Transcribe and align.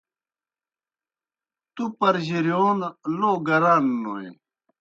تُوْ 1.73 1.83
پرجِرِیون 1.97 2.79
لو 3.17 3.31
گران 3.47 3.83
نوئے۔ 4.01 4.29